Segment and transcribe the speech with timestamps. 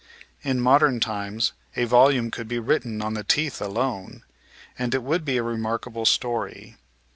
[0.41, 4.23] In modem times a volume could be written on the teeth alone,
[4.79, 6.75] and it would be a remarkable story.